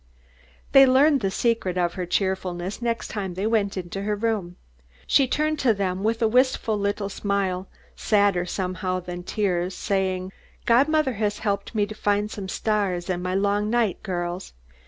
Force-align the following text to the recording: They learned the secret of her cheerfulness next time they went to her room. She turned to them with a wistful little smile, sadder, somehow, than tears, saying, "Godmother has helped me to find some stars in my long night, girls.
They 0.71 0.87
learned 0.87 1.19
the 1.21 1.29
secret 1.29 1.77
of 1.77 1.93
her 1.93 2.07
cheerfulness 2.07 2.81
next 2.81 3.09
time 3.09 3.35
they 3.35 3.45
went 3.45 3.73
to 3.73 4.01
her 4.01 4.15
room. 4.15 4.55
She 5.05 5.27
turned 5.27 5.59
to 5.59 5.75
them 5.75 6.01
with 6.03 6.23
a 6.23 6.27
wistful 6.27 6.75
little 6.75 7.07
smile, 7.07 7.67
sadder, 7.95 8.47
somehow, 8.47 9.01
than 9.01 9.21
tears, 9.21 9.75
saying, 9.75 10.31
"Godmother 10.65 11.13
has 11.13 11.37
helped 11.37 11.75
me 11.75 11.85
to 11.85 11.93
find 11.93 12.31
some 12.31 12.49
stars 12.49 13.11
in 13.11 13.21
my 13.21 13.35
long 13.35 13.69
night, 13.69 14.01
girls. 14.01 14.53